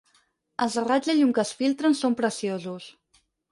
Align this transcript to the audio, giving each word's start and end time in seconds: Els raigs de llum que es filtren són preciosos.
Els 0.65 0.77
raigs 0.85 1.09
de 1.09 1.15
llum 1.19 1.35
que 1.39 1.45
es 1.45 1.53
filtren 1.61 1.97
són 2.01 2.19
preciosos. 2.25 2.91